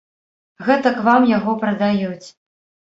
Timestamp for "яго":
1.37-1.57